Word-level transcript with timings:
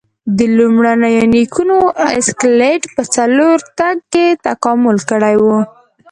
د 0.37 0.39
لومړنیو 0.57 1.25
نیکونو 1.35 1.77
اسکلیټ 2.19 2.83
په 2.95 3.01
څلورو 3.15 3.65
تګ 3.79 3.97
کې 4.13 4.25
تکامل 4.45 4.97
کړی 5.09 5.35
و. 5.43 5.45